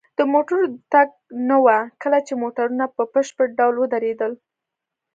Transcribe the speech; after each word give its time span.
د 0.17 0.19
موټرو 0.33 0.63
د 0.71 0.75
تګ 0.93 1.09
نه 1.49 1.57
وه، 1.65 1.77
کله 2.01 2.19
چې 2.27 2.33
موټرونه 2.43 2.85
په 2.95 3.01
بشپړ 3.13 3.47
ډول 3.59 3.75
ودرېدل. 3.77 4.31